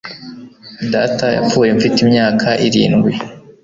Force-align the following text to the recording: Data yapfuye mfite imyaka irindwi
Data 0.93 1.25
yapfuye 1.35 1.69
mfite 1.77 1.97
imyaka 2.05 2.47
irindwi 2.65 3.11